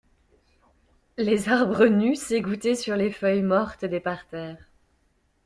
[1.17, 4.67] Les arbres nus s'égouttaient sur les feuilles mortes des parterres.